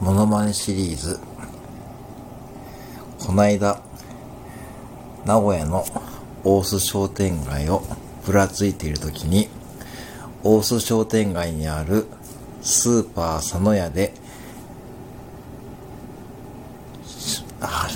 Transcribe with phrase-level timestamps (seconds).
[0.00, 1.18] モノマネシリーズ。
[3.20, 3.80] こないだ、
[5.24, 5.84] 名古屋の
[6.42, 7.82] 大須商店街を
[8.26, 9.48] ぶらついているときに、
[10.42, 12.06] 大須商店街にある
[12.60, 14.12] スーパー佐野屋で、
[17.60, 17.88] あ